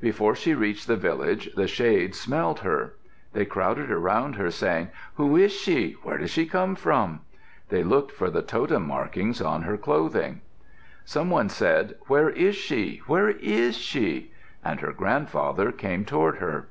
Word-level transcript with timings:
Before 0.00 0.36
she 0.36 0.54
reached 0.54 0.86
the 0.86 0.94
village 0.94 1.52
the 1.56 1.66
shades 1.66 2.16
smelled 2.16 2.60
her. 2.60 2.94
They 3.32 3.44
crowded 3.44 3.90
around 3.90 4.34
her, 4.36 4.48
saying, 4.48 4.90
"Who 5.16 5.34
is 5.36 5.50
she? 5.52 5.96
Where 6.04 6.18
does 6.18 6.30
she 6.30 6.46
come 6.46 6.76
from?" 6.76 7.22
They 7.68 7.82
looked 7.82 8.12
for 8.12 8.30
the 8.30 8.42
totem 8.42 8.86
marks 8.86 9.40
on 9.40 9.62
her 9.62 9.76
clothing. 9.76 10.40
Some 11.04 11.30
one 11.30 11.48
said, 11.48 11.96
"Where 12.06 12.30
is 12.30 12.54
she? 12.54 13.02
Where 13.08 13.30
is 13.30 13.76
she?" 13.76 14.30
and 14.64 14.78
her 14.78 14.92
grandfather 14.92 15.72
came 15.72 16.04
toward 16.04 16.36
her. 16.36 16.68